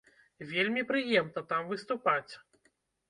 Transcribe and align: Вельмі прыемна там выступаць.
Вельмі 0.53 0.81
прыемна 0.91 1.45
там 1.53 1.69
выступаць. 1.73 2.33